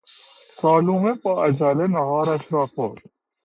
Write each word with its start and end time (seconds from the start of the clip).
سالومه 0.51 1.13
با 1.13 1.45
عجله 1.45 1.87
نهارش 1.87 2.53
را 2.53 2.67
خورد. 2.67 3.01